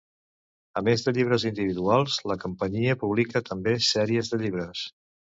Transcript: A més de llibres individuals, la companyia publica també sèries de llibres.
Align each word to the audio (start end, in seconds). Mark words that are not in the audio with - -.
A 0.79 0.81
més 0.85 1.03
de 1.07 1.11
llibres 1.17 1.43
individuals, 1.49 2.15
la 2.31 2.37
companyia 2.45 2.97
publica 3.05 3.43
també 3.51 3.75
sèries 3.89 4.33
de 4.35 4.41
llibres. 4.47 4.83